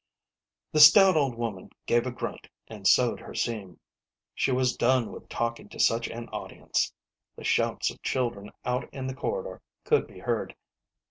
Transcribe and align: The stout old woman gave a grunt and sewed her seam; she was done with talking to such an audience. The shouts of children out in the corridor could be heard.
The 0.71 0.79
stout 0.79 1.15
old 1.15 1.35
woman 1.35 1.69
gave 1.85 2.07
a 2.07 2.11
grunt 2.11 2.47
and 2.67 2.87
sewed 2.87 3.19
her 3.19 3.35
seam; 3.35 3.79
she 4.33 4.51
was 4.51 4.75
done 4.75 5.11
with 5.11 5.29
talking 5.29 5.69
to 5.69 5.79
such 5.79 6.07
an 6.07 6.27
audience. 6.29 6.91
The 7.35 7.43
shouts 7.43 7.91
of 7.91 8.01
children 8.01 8.49
out 8.65 8.91
in 8.91 9.05
the 9.05 9.13
corridor 9.13 9.61
could 9.83 10.07
be 10.07 10.17
heard. 10.17 10.55